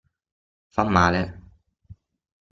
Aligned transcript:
Fa 0.73 0.83
male. 0.95 1.21